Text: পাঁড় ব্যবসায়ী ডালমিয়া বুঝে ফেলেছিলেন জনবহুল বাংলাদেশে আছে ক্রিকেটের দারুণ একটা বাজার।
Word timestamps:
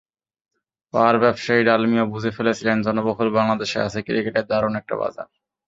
পাঁড় 0.93 1.17
ব্যবসায়ী 1.19 1.61
ডালমিয়া 1.63 2.05
বুঝে 2.05 2.31
ফেলেছিলেন 2.37 2.77
জনবহুল 2.85 3.29
বাংলাদেশে 3.37 3.77
আছে 3.87 3.99
ক্রিকেটের 4.01 4.45
দারুণ 4.51 4.73
একটা 4.81 4.95
বাজার। 5.01 5.27